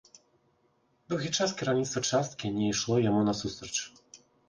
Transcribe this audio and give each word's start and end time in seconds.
Доўгі 1.13 1.29
час 1.37 1.53
кіраўніцтва 1.61 1.99
часткі 2.09 2.53
не 2.59 2.65
ішло 2.73 3.01
яму 3.09 3.21
насустрач. 3.33 3.75